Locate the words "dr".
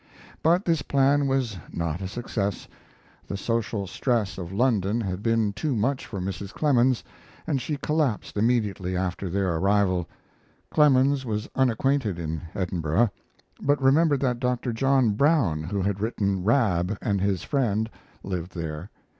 14.39-14.73